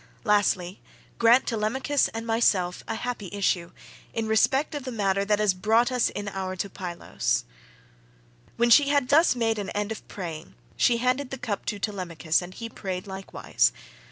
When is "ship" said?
6.53-6.59